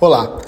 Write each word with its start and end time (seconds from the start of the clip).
Olá, 0.00 0.38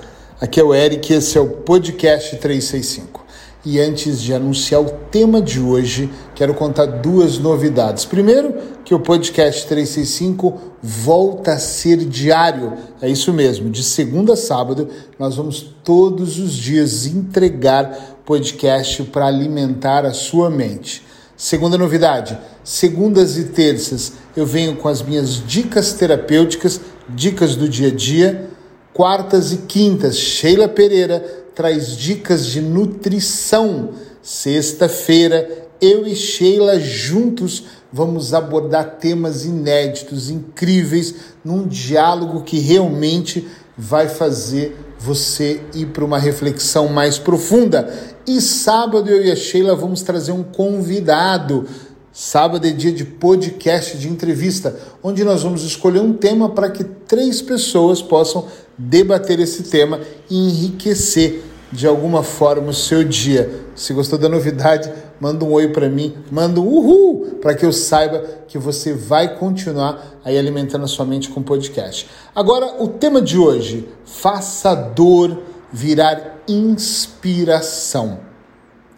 aqui 0.40 0.60
é 0.60 0.62
o 0.62 0.72
Eric, 0.72 1.12
esse 1.12 1.36
é 1.36 1.40
o 1.40 1.48
podcast 1.48 2.36
365. 2.36 3.26
E 3.64 3.80
antes 3.80 4.22
de 4.22 4.32
anunciar 4.32 4.80
o 4.80 4.90
tema 5.10 5.42
de 5.42 5.58
hoje, 5.58 6.08
quero 6.36 6.54
contar 6.54 6.86
duas 6.86 7.36
novidades. 7.36 8.04
Primeiro, 8.04 8.54
que 8.84 8.94
o 8.94 9.00
podcast 9.00 9.66
365 9.66 10.56
volta 10.80 11.54
a 11.54 11.58
ser 11.58 11.96
diário. 11.96 12.74
É 13.02 13.08
isso 13.08 13.32
mesmo, 13.32 13.68
de 13.70 13.82
segunda 13.82 14.34
a 14.34 14.36
sábado, 14.36 14.88
nós 15.18 15.34
vamos 15.34 15.74
todos 15.82 16.38
os 16.38 16.52
dias 16.52 17.06
entregar 17.06 18.20
podcast 18.24 19.02
para 19.02 19.26
alimentar 19.26 20.06
a 20.06 20.12
sua 20.12 20.48
mente. 20.48 21.04
Segunda 21.36 21.76
novidade, 21.76 22.38
segundas 22.62 23.36
e 23.36 23.46
terças 23.46 24.12
eu 24.36 24.46
venho 24.46 24.76
com 24.76 24.86
as 24.86 25.02
minhas 25.02 25.44
dicas 25.44 25.92
terapêuticas, 25.92 26.80
dicas 27.08 27.56
do 27.56 27.68
dia 27.68 27.88
a 27.88 27.92
dia 27.92 28.49
Quartas 28.92 29.52
e 29.52 29.58
quintas, 29.58 30.18
Sheila 30.18 30.68
Pereira 30.68 31.20
traz 31.54 31.96
dicas 31.96 32.46
de 32.46 32.60
nutrição. 32.60 33.90
Sexta-feira, 34.20 35.68
eu 35.80 36.06
e 36.06 36.16
Sheila 36.16 36.78
juntos 36.78 37.64
vamos 37.92 38.34
abordar 38.34 38.96
temas 38.98 39.44
inéditos, 39.44 40.28
incríveis, 40.28 41.14
num 41.44 41.66
diálogo 41.66 42.42
que 42.42 42.58
realmente 42.58 43.48
vai 43.76 44.08
fazer 44.08 44.76
você 44.98 45.62
ir 45.74 45.86
para 45.86 46.04
uma 46.04 46.18
reflexão 46.18 46.88
mais 46.88 47.18
profunda. 47.18 47.88
E 48.26 48.40
sábado 48.40 49.08
eu 49.08 49.24
e 49.24 49.30
a 49.30 49.36
Sheila 49.36 49.74
vamos 49.74 50.02
trazer 50.02 50.32
um 50.32 50.42
convidado 50.42 51.66
Sábado 52.12 52.66
é 52.66 52.70
dia 52.70 52.90
de 52.90 53.04
podcast 53.04 53.96
de 53.96 54.08
entrevista, 54.08 54.76
onde 55.00 55.22
nós 55.22 55.44
vamos 55.44 55.62
escolher 55.62 56.00
um 56.00 56.12
tema 56.12 56.48
para 56.48 56.68
que 56.68 56.82
três 56.82 57.40
pessoas 57.40 58.02
possam 58.02 58.48
debater 58.76 59.38
esse 59.38 59.62
tema 59.64 60.00
e 60.28 60.36
enriquecer 60.36 61.44
de 61.70 61.86
alguma 61.86 62.24
forma 62.24 62.70
o 62.70 62.74
seu 62.74 63.04
dia. 63.04 63.62
Se 63.76 63.92
gostou 63.92 64.18
da 64.18 64.28
novidade, 64.28 64.92
manda 65.20 65.44
um 65.44 65.52
oi 65.52 65.68
para 65.68 65.88
mim, 65.88 66.16
manda 66.32 66.60
um 66.60 66.66
uhul 66.66 67.38
para 67.40 67.54
que 67.54 67.64
eu 67.64 67.72
saiba 67.72 68.24
que 68.48 68.58
você 68.58 68.92
vai 68.92 69.36
continuar 69.36 70.18
aí 70.24 70.36
alimentando 70.36 70.84
a 70.84 70.88
sua 70.88 71.04
mente 71.04 71.28
com 71.28 71.40
podcast. 71.40 72.08
Agora, 72.34 72.82
o 72.82 72.88
tema 72.88 73.22
de 73.22 73.38
hoje: 73.38 73.88
faça 74.04 74.74
dor 74.74 75.38
virar 75.72 76.42
inspiração. 76.48 78.18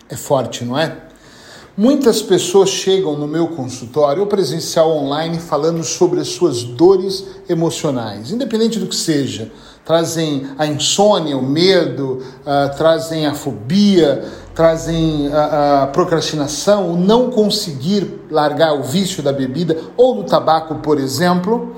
É 0.08 0.16
forte, 0.16 0.64
não 0.64 0.78
é? 0.78 1.11
Muitas 1.74 2.20
pessoas 2.20 2.68
chegam 2.68 3.16
no 3.16 3.26
meu 3.26 3.48
consultório 3.48 4.20
ou 4.20 4.26
presencial 4.26 4.90
online 4.90 5.38
falando 5.38 5.82
sobre 5.82 6.20
as 6.20 6.28
suas 6.28 6.62
dores 6.62 7.24
emocionais, 7.48 8.30
independente 8.30 8.78
do 8.78 8.86
que 8.86 8.94
seja. 8.94 9.50
Trazem 9.82 10.48
a 10.58 10.66
insônia, 10.66 11.34
o 11.34 11.42
medo, 11.42 12.18
uh, 12.42 12.76
trazem 12.76 13.24
a 13.24 13.32
fobia, 13.32 14.22
trazem 14.54 15.32
a, 15.32 15.84
a 15.84 15.86
procrastinação, 15.86 16.92
o 16.92 16.96
não 16.96 17.30
conseguir 17.30 18.20
largar 18.30 18.74
o 18.74 18.82
vício 18.82 19.22
da 19.22 19.32
bebida 19.32 19.78
ou 19.96 20.16
do 20.16 20.24
tabaco, 20.24 20.74
por 20.76 20.98
exemplo 20.98 21.74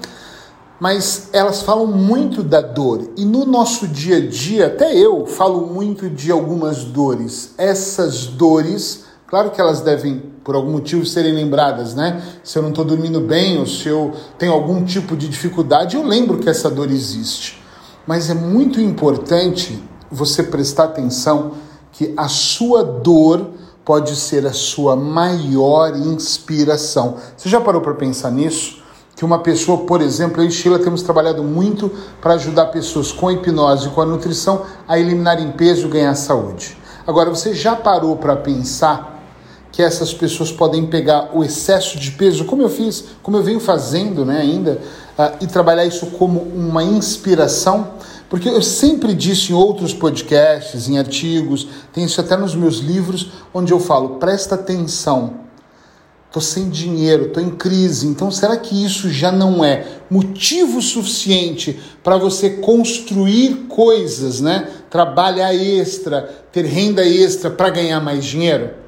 mas 0.81 1.29
elas 1.33 1.63
falam 1.63 1.87
muito 1.87 2.43
da 2.43 2.61
dor. 2.61 3.13
E 3.17 3.25
no 3.25 3.47
nosso 3.47 3.87
dia 3.89 4.17
a 4.17 4.21
dia, 4.21 4.67
até 4.67 4.95
eu 4.95 5.25
falo 5.25 5.69
muito 5.69 6.11
de 6.11 6.31
algumas 6.31 6.85
dores. 6.85 7.55
Essas 7.57 8.27
dores 8.27 9.04
Claro 9.35 9.51
que 9.51 9.61
elas 9.61 9.81
devem, 9.81 10.23
por 10.45 10.55
algum 10.55 10.71
motivo, 10.71 11.05
serem 11.05 11.33
lembradas, 11.33 11.93
né? 11.93 12.23
Se 12.45 12.57
eu 12.57 12.63
não 12.63 12.69
estou 12.69 12.85
dormindo 12.85 13.21
bem 13.21 13.59
ou 13.59 13.67
se 13.67 13.89
eu 13.89 14.13
tenho 14.39 14.53
algum 14.53 14.85
tipo 14.85 15.17
de 15.17 15.27
dificuldade, 15.27 15.97
eu 15.97 16.07
lembro 16.07 16.39
que 16.39 16.49
essa 16.49 16.71
dor 16.71 16.89
existe. 16.89 17.61
Mas 18.07 18.31
é 18.31 18.35
muito 18.35 18.81
importante 18.81 19.83
você 20.09 20.41
prestar 20.41 20.85
atenção 20.85 21.55
que 21.91 22.15
a 22.17 22.29
sua 22.29 22.85
dor 22.85 23.51
pode 23.85 24.15
ser 24.15 24.47
a 24.47 24.53
sua 24.53 24.95
maior 24.95 25.97
inspiração. 25.97 27.17
Você 27.37 27.49
já 27.49 27.61
parou 27.61 27.81
para 27.81 27.95
pensar 27.95 28.31
nisso? 28.31 28.85
Que 29.17 29.25
uma 29.25 29.41
pessoa, 29.41 29.79
por 29.79 30.01
exemplo, 30.01 30.45
eu 30.45 30.47
e 30.47 30.53
Sheila 30.53 30.79
temos 30.79 31.03
trabalhado 31.03 31.43
muito 31.43 31.91
para 32.21 32.35
ajudar 32.35 32.67
pessoas 32.67 33.11
com 33.11 33.33
hipnose 33.33 33.89
com 33.89 34.01
a 34.01 34.07
nutrição 34.07 34.63
a 34.87 34.97
eliminarem 34.97 35.51
peso 35.51 35.89
e 35.89 35.91
ganhar 35.91 36.15
saúde. 36.15 36.79
Agora, 37.05 37.31
você 37.31 37.53
já 37.53 37.75
parou 37.75 38.17
para 38.17 38.37
pensar 38.37 39.14
que 39.75 39.83
essas 39.83 40.15
pessoas 40.15 40.53
podem 40.53 40.87
pegar 40.87 41.31
o 41.35 41.43
excesso 41.43 41.99
de 41.99 42.13
peso, 42.13 42.45
como 42.45 42.63
eu 42.63 42.69
fiz, 42.69 43.07
como 43.25 43.37
eu 43.37 43.43
venho 43.43 43.59
fazendo 43.59 44.25
né, 44.25 44.41
ainda, 44.41 44.81
uh, 45.19 45.37
e 45.41 45.49
trabalhar 45.49 45.85
isso 45.85 46.07
como 46.13 46.39
uma 46.39 46.85
inspiração, 46.85 47.95
porque 48.31 48.49
eu 48.49 48.63
sempre 48.63 49.13
disse 49.13 49.51
em 49.51 49.55
outros 49.57 49.93
podcasts, 49.93 50.89
em 50.89 50.97
artigos, 50.97 51.67
tem 51.93 52.05
isso 52.05 52.21
até 52.21 52.37
nos 52.37 52.55
meus 52.55 52.77
livros, 52.77 53.33
onde 53.53 53.73
eu 53.73 53.81
falo: 53.81 54.11
presta 54.11 54.55
atenção, 54.55 55.41
estou 56.29 56.41
sem 56.41 56.71
dinheiro, 56.71 57.27
estou 57.27 57.43
em 57.43 57.51
crise, 57.51 58.07
então 58.07 58.31
será 58.31 58.57
que 58.57 58.85
isso 58.85 59.11
já 59.11 59.33
não 59.33 59.65
é 59.65 59.89
motivo 60.09 60.81
suficiente 60.81 61.81
para 62.01 62.17
você 62.17 62.49
construir 62.51 63.67
coisas, 63.69 64.41
né? 64.41 64.69
Trabalhar 64.89 65.53
extra, 65.53 66.23
ter 66.53 66.65
renda 66.65 67.05
extra 67.05 67.51
para 67.51 67.71
ganhar 67.71 68.01
mais 68.01 68.25
dinheiro? 68.25 68.84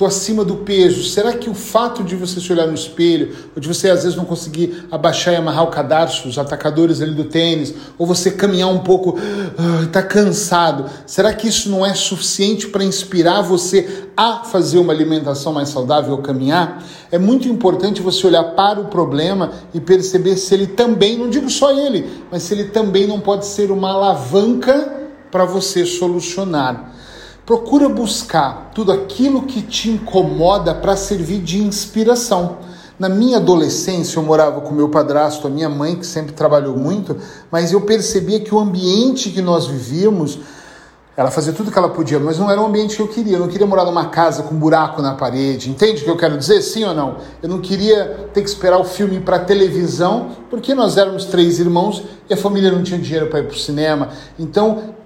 Estou 0.00 0.08
acima 0.08 0.42
do 0.42 0.56
peso. 0.56 1.04
Será 1.04 1.34
que 1.34 1.50
o 1.50 1.54
fato 1.54 2.02
de 2.02 2.16
você 2.16 2.40
se 2.40 2.50
olhar 2.50 2.66
no 2.66 2.72
espelho, 2.72 3.36
ou 3.54 3.60
de 3.60 3.68
você 3.68 3.90
às 3.90 4.02
vezes 4.02 4.16
não 4.16 4.24
conseguir 4.24 4.86
abaixar 4.90 5.34
e 5.34 5.36
amarrar 5.36 5.64
o 5.64 5.66
cadarço, 5.66 6.26
os 6.26 6.38
atacadores 6.38 7.02
ali 7.02 7.12
do 7.12 7.24
tênis, 7.24 7.74
ou 7.98 8.06
você 8.06 8.30
caminhar 8.30 8.70
um 8.70 8.78
pouco, 8.78 9.18
está 9.84 10.02
cansado, 10.02 10.86
será 11.06 11.34
que 11.34 11.46
isso 11.46 11.68
não 11.68 11.84
é 11.84 11.92
suficiente 11.92 12.68
para 12.68 12.82
inspirar 12.82 13.42
você 13.42 14.06
a 14.16 14.44
fazer 14.44 14.78
uma 14.78 14.92
alimentação 14.92 15.52
mais 15.52 15.68
saudável 15.68 16.12
ou 16.12 16.18
caminhar? 16.22 16.82
É 17.12 17.18
muito 17.18 17.46
importante 17.46 18.00
você 18.00 18.26
olhar 18.26 18.44
para 18.54 18.80
o 18.80 18.86
problema 18.86 19.52
e 19.74 19.80
perceber 19.80 20.36
se 20.36 20.54
ele 20.54 20.68
também, 20.68 21.18
não 21.18 21.28
digo 21.28 21.50
só 21.50 21.72
ele, 21.72 22.08
mas 22.30 22.44
se 22.44 22.54
ele 22.54 22.64
também 22.64 23.06
não 23.06 23.20
pode 23.20 23.44
ser 23.44 23.70
uma 23.70 23.90
alavanca 23.90 25.10
para 25.30 25.44
você 25.44 25.84
solucionar. 25.84 26.99
Procura 27.50 27.88
buscar 27.88 28.70
tudo 28.72 28.92
aquilo 28.92 29.42
que 29.42 29.60
te 29.60 29.90
incomoda 29.90 30.72
para 30.72 30.94
servir 30.94 31.40
de 31.40 31.60
inspiração. 31.60 32.58
Na 32.96 33.08
minha 33.08 33.38
adolescência, 33.38 34.20
eu 34.20 34.22
morava 34.22 34.60
com 34.60 34.72
meu 34.72 34.88
padrasto, 34.88 35.48
a 35.48 35.50
minha 35.50 35.68
mãe, 35.68 35.96
que 35.96 36.06
sempre 36.06 36.32
trabalhou 36.32 36.76
muito, 36.76 37.16
mas 37.50 37.72
eu 37.72 37.80
percebia 37.80 38.38
que 38.38 38.54
o 38.54 38.58
ambiente 38.60 39.30
que 39.30 39.42
nós 39.42 39.66
vivíamos, 39.66 40.38
ela 41.16 41.28
fazia 41.28 41.52
tudo 41.52 41.72
que 41.72 41.76
ela 41.76 41.88
podia, 41.88 42.20
mas 42.20 42.38
não 42.38 42.48
era 42.48 42.62
o 42.62 42.66
ambiente 42.66 42.94
que 42.94 43.02
eu 43.02 43.08
queria. 43.08 43.34
Eu 43.34 43.40
não 43.40 43.48
queria 43.48 43.66
morar 43.66 43.84
numa 43.84 44.04
casa 44.10 44.44
com 44.44 44.54
um 44.54 44.58
buraco 44.58 45.02
na 45.02 45.14
parede. 45.14 45.70
Entende 45.70 46.02
o 46.02 46.04
que 46.04 46.10
eu 46.10 46.16
quero 46.16 46.38
dizer? 46.38 46.62
Sim 46.62 46.84
ou 46.84 46.94
não? 46.94 47.16
Eu 47.42 47.48
não 47.48 47.60
queria 47.60 48.28
ter 48.32 48.42
que 48.42 48.48
esperar 48.48 48.78
o 48.78 48.84
filme 48.84 49.18
para 49.18 49.40
televisão, 49.40 50.36
porque 50.48 50.72
nós 50.72 50.96
éramos 50.96 51.24
três 51.24 51.58
irmãos 51.58 52.04
e 52.28 52.32
a 52.32 52.36
família 52.36 52.70
não 52.70 52.84
tinha 52.84 53.00
dinheiro 53.00 53.26
para 53.26 53.40
ir 53.40 53.48
para 53.48 53.56
o 53.56 53.58
cinema. 53.58 54.10
Então, 54.38 54.99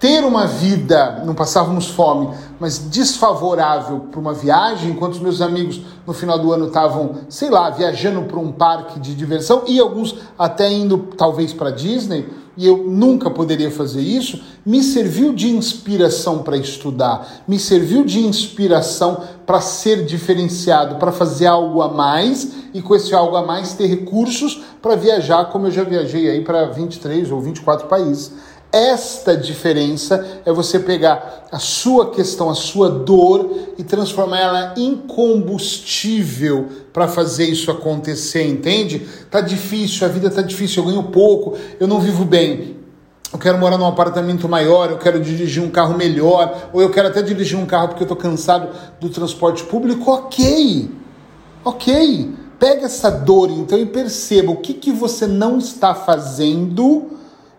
ter 0.00 0.24
uma 0.24 0.46
vida, 0.46 1.22
não 1.26 1.34
passávamos 1.34 1.88
fome, 1.88 2.30
mas 2.58 2.78
desfavorável 2.78 4.06
para 4.10 4.18
uma 4.18 4.32
viagem, 4.32 4.92
enquanto 4.92 5.12
os 5.12 5.20
meus 5.20 5.42
amigos 5.42 5.82
no 6.06 6.14
final 6.14 6.38
do 6.38 6.50
ano 6.50 6.68
estavam, 6.68 7.16
sei 7.28 7.50
lá, 7.50 7.68
viajando 7.68 8.22
para 8.22 8.38
um 8.38 8.50
parque 8.50 8.98
de 8.98 9.14
diversão 9.14 9.64
e 9.68 9.78
alguns 9.78 10.16
até 10.38 10.72
indo 10.72 11.10
talvez 11.18 11.52
para 11.52 11.70
Disney, 11.70 12.26
e 12.56 12.66
eu 12.66 12.78
nunca 12.78 13.30
poderia 13.30 13.70
fazer 13.70 14.00
isso, 14.00 14.40
me 14.64 14.82
serviu 14.82 15.34
de 15.34 15.48
inspiração 15.50 16.38
para 16.38 16.56
estudar, 16.56 17.44
me 17.46 17.58
serviu 17.58 18.02
de 18.02 18.20
inspiração 18.20 19.22
para 19.50 19.60
ser 19.60 20.04
diferenciado, 20.04 20.94
para 20.94 21.10
fazer 21.10 21.46
algo 21.46 21.82
a 21.82 21.88
mais 21.88 22.52
e 22.72 22.80
com 22.80 22.94
esse 22.94 23.12
algo 23.12 23.34
a 23.34 23.44
mais 23.44 23.72
ter 23.72 23.88
recursos 23.88 24.62
para 24.80 24.94
viajar, 24.94 25.46
como 25.46 25.66
eu 25.66 25.72
já 25.72 25.82
viajei 25.82 26.30
aí 26.30 26.44
para 26.44 26.66
23 26.66 27.32
ou 27.32 27.40
24 27.40 27.88
países. 27.88 28.30
Esta 28.70 29.36
diferença 29.36 30.40
é 30.46 30.52
você 30.52 30.78
pegar 30.78 31.48
a 31.50 31.58
sua 31.58 32.12
questão, 32.12 32.48
a 32.48 32.54
sua 32.54 32.88
dor 32.88 33.50
e 33.76 33.82
transformar 33.82 34.38
ela 34.38 34.74
em 34.76 34.94
combustível 34.94 36.68
para 36.92 37.08
fazer 37.08 37.46
isso 37.46 37.72
acontecer, 37.72 38.46
entende? 38.46 39.04
Tá 39.28 39.40
difícil, 39.40 40.06
a 40.06 40.10
vida 40.10 40.30
tá 40.30 40.42
difícil, 40.42 40.84
eu 40.84 40.90
ganho 40.90 41.02
pouco, 41.10 41.58
eu 41.80 41.88
não 41.88 41.98
vivo 41.98 42.24
bem. 42.24 42.79
Eu 43.32 43.38
quero 43.38 43.58
morar 43.58 43.78
num 43.78 43.86
apartamento 43.86 44.48
maior, 44.48 44.90
eu 44.90 44.98
quero 44.98 45.20
dirigir 45.20 45.62
um 45.62 45.70
carro 45.70 45.96
melhor, 45.96 46.70
ou 46.72 46.82
eu 46.82 46.90
quero 46.90 47.08
até 47.08 47.22
dirigir 47.22 47.56
um 47.56 47.64
carro 47.64 47.88
porque 47.88 48.02
eu 48.02 48.08
tô 48.08 48.16
cansado 48.16 48.70
do 49.00 49.08
transporte 49.08 49.62
público. 49.64 50.10
OK. 50.10 50.90
OK. 51.64 52.34
Pega 52.58 52.86
essa 52.86 53.10
dor 53.10 53.50
então 53.50 53.78
e 53.78 53.86
perceba 53.86 54.50
o 54.50 54.56
que 54.56 54.74
que 54.74 54.90
você 54.90 55.26
não 55.26 55.58
está 55.58 55.94
fazendo 55.94 57.12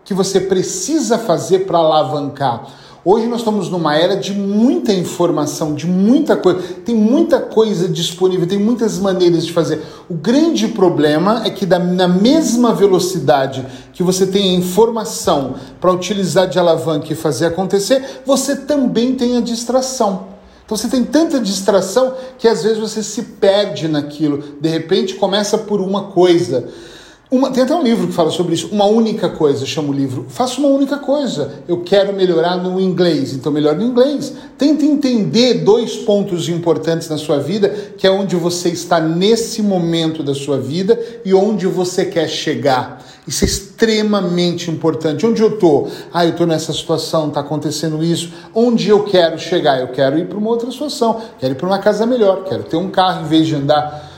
que 0.04 0.12
você 0.12 0.40
precisa 0.40 1.18
fazer 1.18 1.60
para 1.60 1.78
alavancar? 1.78 2.66
Hoje 3.04 3.26
nós 3.26 3.40
estamos 3.40 3.68
numa 3.68 3.96
era 3.96 4.16
de 4.16 4.32
muita 4.32 4.92
informação, 4.92 5.74
de 5.74 5.88
muita 5.88 6.36
coisa, 6.36 6.62
tem 6.84 6.94
muita 6.94 7.40
coisa 7.40 7.88
disponível, 7.88 8.46
tem 8.46 8.60
muitas 8.60 9.00
maneiras 9.00 9.44
de 9.44 9.52
fazer. 9.52 9.82
O 10.08 10.14
grande 10.14 10.68
problema 10.68 11.42
é 11.44 11.50
que 11.50 11.66
na 11.66 12.06
mesma 12.06 12.72
velocidade 12.72 13.66
que 13.92 14.04
você 14.04 14.24
tem 14.24 14.50
a 14.50 14.58
informação 14.58 15.56
para 15.80 15.90
utilizar 15.90 16.48
de 16.48 16.60
alavanca 16.60 17.12
e 17.12 17.16
fazer 17.16 17.46
acontecer, 17.46 18.22
você 18.24 18.54
também 18.54 19.16
tem 19.16 19.36
a 19.36 19.40
distração. 19.40 20.28
Então 20.64 20.76
você 20.76 20.86
tem 20.86 21.02
tanta 21.02 21.40
distração 21.40 22.14
que 22.38 22.46
às 22.46 22.62
vezes 22.62 22.78
você 22.78 23.02
se 23.02 23.22
perde 23.22 23.88
naquilo. 23.88 24.44
De 24.60 24.68
repente 24.68 25.16
começa 25.16 25.58
por 25.58 25.80
uma 25.80 26.04
coisa. 26.04 26.68
Uma, 27.32 27.50
tem 27.50 27.62
até 27.62 27.74
um 27.74 27.82
livro 27.82 28.08
que 28.08 28.12
fala 28.12 28.30
sobre 28.30 28.52
isso. 28.52 28.68
Uma 28.70 28.84
única 28.84 29.26
coisa, 29.26 29.64
chama 29.64 29.88
o 29.88 29.92
livro. 29.94 30.26
Faça 30.28 30.60
uma 30.60 30.68
única 30.68 30.98
coisa. 30.98 31.62
Eu 31.66 31.80
quero 31.80 32.12
melhorar 32.12 32.58
no 32.58 32.78
inglês, 32.78 33.32
então 33.32 33.50
melhore 33.50 33.78
no 33.78 33.84
inglês. 33.84 34.34
Tente 34.58 34.84
entender 34.84 35.64
dois 35.64 35.96
pontos 35.96 36.50
importantes 36.50 37.08
na 37.08 37.16
sua 37.16 37.38
vida, 37.38 37.70
que 37.96 38.06
é 38.06 38.10
onde 38.10 38.36
você 38.36 38.68
está 38.68 39.00
nesse 39.00 39.62
momento 39.62 40.22
da 40.22 40.34
sua 40.34 40.58
vida 40.58 41.00
e 41.24 41.32
onde 41.32 41.66
você 41.66 42.04
quer 42.04 42.28
chegar. 42.28 43.02
Isso 43.26 43.44
é 43.44 43.48
extremamente 43.48 44.70
importante. 44.70 45.24
Onde 45.24 45.40
eu 45.40 45.54
estou? 45.54 45.88
Ah, 46.12 46.26
eu 46.26 46.32
estou 46.32 46.46
nessa 46.46 46.70
situação, 46.74 47.28
está 47.28 47.40
acontecendo 47.40 48.04
isso. 48.04 48.30
Onde 48.54 48.90
eu 48.90 49.04
quero 49.04 49.38
chegar? 49.38 49.80
Eu 49.80 49.88
quero 49.88 50.18
ir 50.18 50.28
para 50.28 50.36
uma 50.36 50.50
outra 50.50 50.70
situação. 50.70 51.18
Quero 51.38 51.54
ir 51.54 51.56
para 51.56 51.66
uma 51.66 51.78
casa 51.78 52.04
melhor. 52.04 52.44
Quero 52.44 52.64
ter 52.64 52.76
um 52.76 52.90
carro 52.90 53.24
em 53.24 53.28
vez 53.30 53.46
de 53.46 53.54
andar 53.54 54.11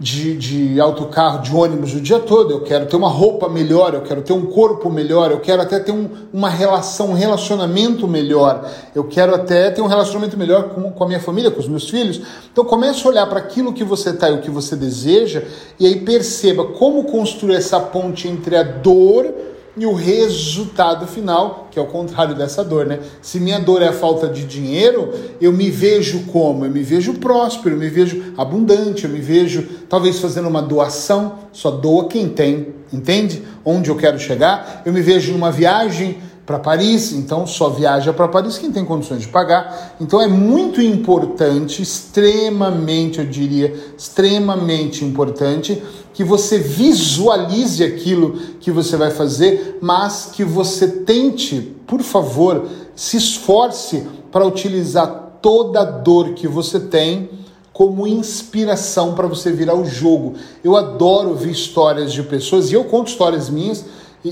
de, 0.00 0.36
de 0.36 0.80
autocarro, 0.80 1.42
de 1.42 1.54
ônibus 1.54 1.94
o 1.94 2.00
dia 2.00 2.20
todo, 2.20 2.52
eu 2.52 2.60
quero 2.60 2.86
ter 2.86 2.96
uma 2.96 3.08
roupa 3.08 3.48
melhor, 3.48 3.94
eu 3.94 4.02
quero 4.02 4.22
ter 4.22 4.32
um 4.32 4.46
corpo 4.46 4.88
melhor, 4.88 5.32
eu 5.32 5.40
quero 5.40 5.60
até 5.60 5.80
ter 5.80 5.90
um, 5.90 6.08
uma 6.32 6.48
relação, 6.48 7.10
um 7.10 7.14
relacionamento 7.14 8.06
melhor, 8.06 8.70
eu 8.94 9.04
quero 9.04 9.34
até 9.34 9.70
ter 9.70 9.82
um 9.82 9.86
relacionamento 9.86 10.36
melhor 10.36 10.70
com, 10.70 10.90
com 10.92 11.04
a 11.04 11.06
minha 11.06 11.20
família, 11.20 11.50
com 11.50 11.58
os 11.58 11.68
meus 11.68 11.90
filhos. 11.90 12.20
Então 12.52 12.64
comece 12.64 13.04
a 13.06 13.10
olhar 13.10 13.26
para 13.26 13.40
aquilo 13.40 13.72
que 13.72 13.82
você 13.82 14.10
está 14.10 14.30
e 14.30 14.34
o 14.34 14.40
que 14.40 14.50
você 14.50 14.76
deseja, 14.76 15.42
e 15.80 15.86
aí 15.86 16.00
perceba 16.00 16.64
como 16.64 17.04
construir 17.04 17.56
essa 17.56 17.80
ponte 17.80 18.28
entre 18.28 18.56
a 18.56 18.62
dor 18.62 19.34
e 19.78 19.86
o 19.86 19.94
resultado 19.94 21.06
final, 21.06 21.68
que 21.70 21.78
é 21.78 21.82
o 21.82 21.86
contrário 21.86 22.34
dessa 22.34 22.64
dor, 22.64 22.86
né? 22.86 22.98
Se 23.22 23.38
minha 23.38 23.58
dor 23.58 23.80
é 23.82 23.88
a 23.88 23.92
falta 23.92 24.26
de 24.28 24.44
dinheiro, 24.44 25.12
eu 25.40 25.52
me 25.52 25.70
vejo 25.70 26.24
como? 26.24 26.64
Eu 26.64 26.70
me 26.70 26.82
vejo 26.82 27.14
próspero, 27.14 27.76
eu 27.76 27.78
me 27.78 27.88
vejo 27.88 28.34
abundante, 28.36 29.04
eu 29.04 29.10
me 29.10 29.20
vejo 29.20 29.66
talvez 29.88 30.18
fazendo 30.18 30.48
uma 30.48 30.60
doação, 30.60 31.38
só 31.52 31.70
doa 31.70 32.08
quem 32.08 32.28
tem, 32.28 32.74
entende? 32.92 33.42
Onde 33.64 33.90
eu 33.90 33.96
quero 33.96 34.18
chegar, 34.18 34.82
eu 34.84 34.92
me 34.92 35.00
vejo 35.00 35.32
numa 35.32 35.52
viagem 35.52 36.18
para 36.48 36.58
Paris, 36.58 37.12
então 37.12 37.46
só 37.46 37.68
viaja 37.68 38.10
para 38.10 38.26
Paris 38.26 38.56
quem 38.56 38.72
tem 38.72 38.82
condições 38.82 39.20
de 39.20 39.28
pagar. 39.28 39.96
Então 40.00 40.18
é 40.18 40.26
muito 40.26 40.80
importante, 40.80 41.82
extremamente, 41.82 43.18
eu 43.18 43.26
diria, 43.26 43.74
extremamente 43.98 45.04
importante 45.04 45.82
que 46.14 46.24
você 46.24 46.58
visualize 46.58 47.84
aquilo 47.84 48.32
que 48.60 48.70
você 48.70 48.96
vai 48.96 49.10
fazer, 49.10 49.76
mas 49.82 50.30
que 50.32 50.42
você 50.42 50.88
tente, 50.88 51.76
por 51.86 52.00
favor, 52.00 52.66
se 52.96 53.18
esforce 53.18 54.06
para 54.32 54.46
utilizar 54.46 55.34
toda 55.42 55.80
a 55.82 55.84
dor 55.84 56.30
que 56.30 56.48
você 56.48 56.80
tem 56.80 57.28
como 57.74 58.06
inspiração 58.06 59.14
para 59.14 59.26
você 59.26 59.52
virar 59.52 59.74
o 59.74 59.84
jogo. 59.84 60.32
Eu 60.64 60.76
adoro 60.76 61.28
ouvir 61.28 61.50
histórias 61.50 62.10
de 62.10 62.22
pessoas 62.22 62.72
e 62.72 62.74
eu 62.74 62.84
conto 62.84 63.08
histórias 63.08 63.50
minhas 63.50 63.84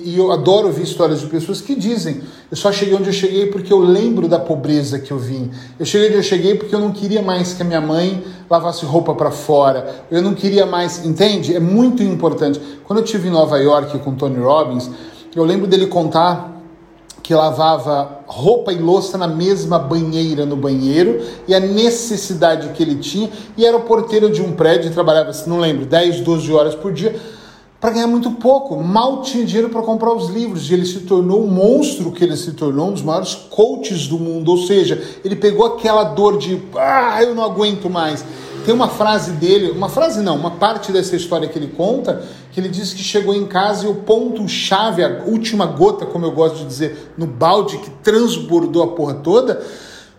e, 0.05 0.11
e 0.11 0.19
eu 0.19 0.33
adoro 0.33 0.69
ouvir 0.69 0.83
histórias 0.83 1.21
de 1.21 1.27
pessoas 1.27 1.61
que 1.61 1.75
dizem: 1.75 2.21
eu 2.51 2.57
só 2.57 2.71
cheguei 2.71 2.95
onde 2.95 3.09
eu 3.09 3.13
cheguei 3.13 3.47
porque 3.47 3.73
eu 3.73 3.79
lembro 3.79 4.29
da 4.29 4.39
pobreza 4.39 4.99
que 4.99 5.11
eu 5.11 5.19
vim. 5.19 5.51
Eu 5.79 5.87
cheguei 5.87 6.09
onde 6.09 6.17
eu 6.19 6.23
cheguei 6.23 6.55
porque 6.55 6.75
eu 6.75 6.81
não 6.81 6.93
queria 6.93 7.23
mais 7.23 7.53
que 7.55 7.63
a 7.63 7.65
minha 7.65 7.81
mãe 7.81 8.23
lavasse 8.49 8.85
roupa 8.85 9.15
para 9.15 9.31
fora. 9.31 10.05
Eu 10.11 10.23
não 10.23 10.35
queria 10.35 10.67
mais, 10.67 11.05
entende? 11.05 11.55
É 11.55 11.61
muito 11.61 12.03
importante. 12.03 12.61
Quando 12.85 13.01
eu 13.01 13.05
tive 13.05 13.29
em 13.29 13.31
Nova 13.31 13.59
York 13.59 13.99
com 14.01 14.15
Tony 14.15 14.39
Robbins, 14.39 14.91
eu 15.35 15.45
lembro 15.45 15.67
dele 15.67 15.87
contar 15.87 16.55
que 17.23 17.35
lavava 17.35 18.21
roupa 18.27 18.73
e 18.73 18.79
louça 18.79 19.19
na 19.19 19.27
mesma 19.27 19.81
banheira 19.81 20.47
no 20.47 20.55
banheiro 20.55 21.21
e 21.49 21.55
a 21.55 21.59
necessidade 21.59 22.69
que 22.69 22.81
ele 22.81 22.95
tinha, 22.97 23.29
e 23.57 23.67
era 23.67 23.77
o 23.77 23.81
porteiro 23.81 24.31
de 24.31 24.41
um 24.41 24.53
prédio, 24.53 24.93
trabalhava, 24.93 25.33
não 25.49 25.59
lembro, 25.59 25.85
10, 25.85 26.21
12 26.21 26.53
horas 26.53 26.77
por 26.77 26.93
dia 26.93 27.17
para 27.87 27.95
ganhar 27.95 28.09
muito 28.09 28.33
pouco, 28.33 28.83
mal 28.83 29.23
tinha 29.23 29.47
dinheiro 29.47 29.69
para 29.69 29.81
comprar 29.81 30.13
os 30.13 30.29
livros, 30.29 30.69
e 30.69 30.75
ele 30.75 30.85
se 30.85 31.03
tornou 31.03 31.45
um 31.45 31.47
monstro 31.47 32.11
que 32.11 32.25
ele 32.25 32.37
se 32.37 32.51
tornou, 32.51 32.89
um 32.89 32.93
dos 32.93 33.03
maiores 33.03 33.37
coaches 33.49 34.09
do 34.09 34.19
mundo, 34.19 34.51
ou 34.51 34.59
seja, 34.59 35.01
ele 35.25 35.37
pegou 35.37 35.65
aquela 35.65 36.03
dor 36.03 36.37
de, 36.37 36.61
ah, 36.75 37.23
eu 37.23 37.33
não 37.33 37.45
aguento 37.45 37.89
mais. 37.89 38.25
Tem 38.65 38.75
uma 38.75 38.89
frase 38.89 39.31
dele, 39.35 39.71
uma 39.71 39.89
frase 39.89 40.21
não, 40.21 40.35
uma 40.35 40.51
parte 40.51 40.91
dessa 40.91 41.15
história 41.15 41.47
que 41.47 41.57
ele 41.57 41.69
conta, 41.69 42.25
que 42.51 42.59
ele 42.59 42.69
diz 42.69 42.93
que 42.93 43.05
chegou 43.05 43.33
em 43.33 43.47
casa 43.47 43.87
e 43.87 43.89
o 43.89 43.95
ponto-chave, 43.95 45.05
a 45.05 45.23
última 45.25 45.65
gota, 45.65 46.05
como 46.05 46.27
eu 46.27 46.33
gosto 46.33 46.57
de 46.57 46.65
dizer, 46.65 47.13
no 47.17 47.29
balde 47.29 47.79
que 47.79 47.91
transbordou 48.03 48.83
a 48.83 48.89
porra 48.89 49.15
toda, 49.15 49.65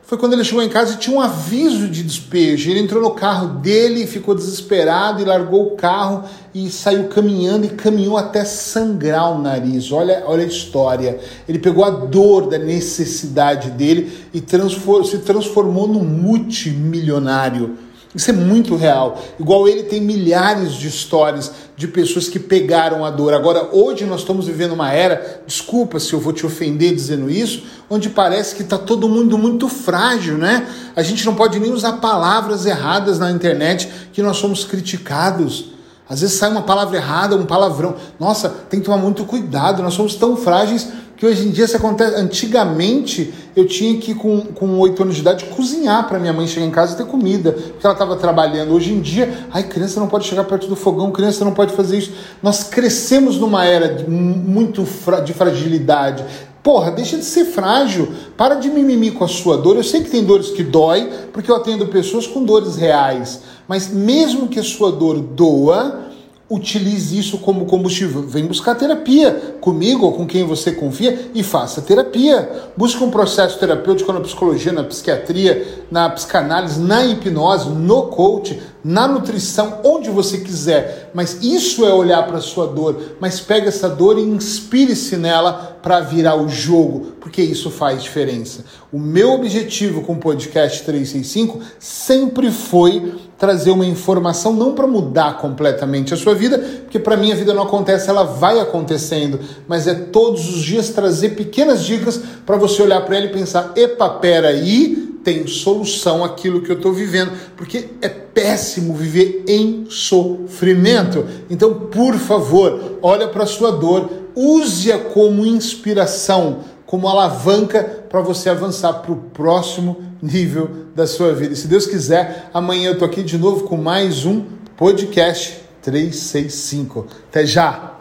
foi 0.07 0.17
quando 0.17 0.33
ele 0.33 0.43
chegou 0.45 0.63
em 0.63 0.69
casa 0.69 0.93
e 0.93 0.97
tinha 0.97 1.17
um 1.17 1.19
aviso 1.19 1.89
de 1.89 2.01
despejo. 2.01 2.71
Ele 2.71 2.79
entrou 2.79 3.01
no 3.01 3.11
carro 3.11 3.59
dele 3.59 4.07
ficou 4.07 4.33
desesperado 4.33 5.21
e 5.21 5.25
largou 5.25 5.67
o 5.67 5.75
carro 5.75 6.23
e 6.55 6.69
saiu 6.69 7.09
caminhando 7.09 7.65
e 7.65 7.69
caminhou 7.71 8.15
até 8.15 8.45
sangrar 8.45 9.37
o 9.37 9.41
nariz. 9.41 9.91
Olha, 9.91 10.23
olha 10.25 10.45
a 10.45 10.47
história. 10.47 11.19
Ele 11.47 11.59
pegou 11.59 11.83
a 11.83 11.89
dor 11.89 12.47
da 12.47 12.57
necessidade 12.57 13.69
dele 13.71 14.09
e 14.33 14.39
transform, 14.39 15.03
se 15.03 15.17
transformou 15.19 15.89
num 15.89 16.05
multimilionário. 16.05 17.77
Isso 18.15 18.29
é 18.29 18.33
muito 18.33 18.75
real. 18.75 19.21
Igual 19.39 19.67
ele 19.67 19.83
tem 19.83 20.01
milhares 20.01 20.73
de 20.73 20.87
histórias 20.87 21.51
de 21.75 21.87
pessoas 21.87 22.27
que 22.27 22.39
pegaram 22.39 23.05
a 23.05 23.11
dor. 23.11 23.33
Agora, 23.33 23.69
hoje 23.71 24.05
nós 24.05 24.21
estamos 24.21 24.47
vivendo 24.47 24.71
uma 24.71 24.91
era, 24.91 25.41
desculpa 25.45 25.99
se 25.99 26.13
eu 26.13 26.19
vou 26.19 26.33
te 26.33 26.45
ofender 26.45 26.95
dizendo 26.95 27.29
isso, 27.29 27.63
onde 27.89 28.09
parece 28.09 28.55
que 28.55 28.63
está 28.63 28.77
todo 28.77 29.07
mundo 29.07 29.37
muito 29.37 29.67
frágil, 29.67 30.37
né? 30.37 30.67
A 30.95 31.03
gente 31.03 31.25
não 31.25 31.35
pode 31.35 31.59
nem 31.59 31.71
usar 31.71 31.93
palavras 31.93 32.65
erradas 32.65 33.19
na 33.19 33.29
internet 33.29 33.89
que 34.11 34.21
nós 34.21 34.37
somos 34.37 34.63
criticados. 34.63 35.65
Às 36.09 36.21
vezes 36.21 36.37
sai 36.37 36.49
uma 36.49 36.61
palavra 36.61 36.97
errada, 36.97 37.35
um 37.35 37.45
palavrão. 37.45 37.95
Nossa, 38.17 38.49
tem 38.49 38.79
que 38.79 38.85
tomar 38.85 38.97
muito 38.97 39.25
cuidado, 39.25 39.83
nós 39.83 39.93
somos 39.93 40.15
tão 40.15 40.37
frágeis 40.37 40.87
que 41.17 41.25
hoje 41.25 41.47
em 41.47 41.51
dia 41.51 41.65
isso 41.65 41.75
acontece. 41.75 42.15
Antigamente 42.15 43.33
eu 43.55 43.65
tinha 43.65 43.99
que, 43.99 44.13
com, 44.13 44.41
com 44.41 44.79
8 44.79 45.01
anos 45.01 45.15
de 45.15 45.21
idade, 45.21 45.45
cozinhar 45.45 46.07
para 46.07 46.19
minha 46.19 46.31
mãe 46.31 46.45
chegar 46.47 46.65
em 46.65 46.71
casa 46.71 46.93
e 46.93 46.97
ter 46.97 47.05
comida, 47.07 47.51
porque 47.51 47.85
ela 47.85 47.93
estava 47.93 48.15
trabalhando. 48.15 48.71
Hoje 48.71 48.93
em 48.93 49.01
dia, 49.01 49.47
ai, 49.51 49.63
criança 49.63 49.99
não 49.99 50.07
pode 50.07 50.27
chegar 50.27 50.43
perto 50.43 50.67
do 50.67 50.75
fogão, 50.75 51.11
criança 51.11 51.43
não 51.43 51.53
pode 51.53 51.73
fazer 51.73 51.97
isso. 51.97 52.11
Nós 52.41 52.63
crescemos 52.63 53.37
numa 53.37 53.65
era 53.65 53.95
de, 53.95 54.07
muito 54.07 54.85
fra, 54.85 55.19
de 55.19 55.33
fragilidade. 55.33 56.23
Porra, 56.61 56.91
deixa 56.91 57.17
de 57.17 57.25
ser 57.25 57.45
frágil. 57.45 58.09
Para 58.35 58.55
de 58.55 58.69
mimimi 58.69 59.09
com 59.09 59.23
a 59.23 59.27
sua 59.27 59.57
dor. 59.57 59.75
Eu 59.75 59.83
sei 59.83 60.03
que 60.03 60.11
tem 60.11 60.23
dores 60.23 60.51
que 60.51 60.63
dói, 60.63 61.09
porque 61.33 61.49
eu 61.49 61.55
atendo 61.55 61.87
pessoas 61.87 62.27
com 62.27 62.43
dores 62.43 62.75
reais. 62.75 63.41
Mas 63.67 63.89
mesmo 63.89 64.47
que 64.47 64.59
a 64.59 64.63
sua 64.63 64.91
dor 64.91 65.19
doa, 65.19 66.06
utilize 66.49 67.17
isso 67.17 67.37
como 67.39 67.65
combustível. 67.65 68.21
Vem 68.21 68.45
buscar 68.45 68.75
terapia 68.75 69.55
comigo 69.59 70.05
ou 70.05 70.13
com 70.13 70.25
quem 70.25 70.45
você 70.45 70.71
confia 70.71 71.29
e 71.33 71.43
faça 71.43 71.81
terapia. 71.81 72.69
Busque 72.75 73.03
um 73.03 73.11
processo 73.11 73.59
terapêutico 73.59 74.13
na 74.13 74.21
psicologia, 74.21 74.71
na 74.71 74.83
psiquiatria, 74.83 75.85
na 75.91 76.09
psicanálise, 76.09 76.79
na 76.79 77.05
hipnose, 77.05 77.69
no 77.69 78.03
coach, 78.03 78.61
na 78.83 79.07
nutrição, 79.07 79.81
onde 79.83 80.09
você 80.09 80.37
quiser. 80.37 81.11
Mas 81.13 81.43
isso 81.43 81.85
é 81.85 81.93
olhar 81.93 82.25
para 82.25 82.37
a 82.37 82.41
sua 82.41 82.67
dor. 82.67 82.97
Mas 83.19 83.41
pega 83.41 83.67
essa 83.67 83.89
dor 83.89 84.17
e 84.17 84.21
inspire-se 84.21 85.17
nela 85.17 85.77
para 85.81 85.99
virar 85.99 86.35
o 86.35 86.47
jogo, 86.47 87.13
porque 87.19 87.41
isso 87.41 87.69
faz 87.69 88.01
diferença. 88.01 88.63
O 88.91 88.99
meu 88.99 89.33
objetivo 89.33 90.01
com 90.01 90.13
o 90.13 90.17
podcast 90.17 90.83
365 90.83 91.59
sempre 91.79 92.51
foi 92.51 93.13
trazer 93.37 93.71
uma 93.71 93.85
informação 93.85 94.53
não 94.53 94.73
para 94.73 94.87
mudar 94.87 95.37
completamente 95.37 96.13
a 96.13 96.17
sua 96.17 96.33
vida, 96.33 96.57
porque 96.83 96.97
para 96.97 97.15
mim 97.15 97.31
a 97.31 97.35
vida 97.35 97.53
não 97.53 97.63
acontece, 97.63 98.09
ela 98.09 98.23
vai 98.23 98.59
acontecendo, 98.59 99.39
mas 99.67 99.87
é 99.87 99.93
todos 99.93 100.49
os 100.49 100.61
dias 100.61 100.89
trazer 100.89 101.29
pequenas 101.29 101.83
dicas 101.83 102.19
para 102.45 102.57
você 102.57 102.81
olhar 102.81 103.01
para 103.01 103.17
ela 103.17 103.25
e 103.27 103.33
pensar: 103.33 103.73
epa, 103.75 104.09
pera 104.09 104.49
aí, 104.49 105.07
tem 105.23 105.45
solução 105.45 106.23
aquilo 106.23 106.61
que 106.61 106.71
eu 106.71 106.77
estou 106.77 106.93
vivendo, 106.93 107.31
porque 107.55 107.89
é 108.01 108.07
péssimo 108.07 108.93
viver 108.93 109.43
em 109.47 109.85
sofrimento. 109.89 111.25
Então, 111.49 111.73
por 111.73 112.15
favor, 112.15 112.97
olha 113.01 113.27
para 113.27 113.43
a 113.43 113.47
sua 113.47 113.71
dor, 113.71 114.09
use-a 114.33 114.97
como 114.97 115.45
inspiração, 115.45 116.59
como 116.87 117.07
alavanca 117.07 117.83
para 118.09 118.21
você 118.21 118.49
avançar 118.49 118.93
para 118.93 119.11
o 119.11 119.17
próximo 119.17 120.01
nível 120.21 120.87
da 120.95 121.05
sua 121.05 121.33
vida. 121.33 121.53
E 121.53 121.55
se 121.55 121.67
Deus 121.67 121.85
quiser, 121.85 122.49
amanhã 122.53 122.89
eu 122.89 122.97
tô 122.97 123.05
aqui 123.05 123.21
de 123.21 123.37
novo 123.37 123.65
com 123.65 123.77
mais 123.77 124.25
um 124.25 124.43
podcast 124.75 125.61
365. 125.83 127.05
Até 127.29 127.45
já! 127.45 127.96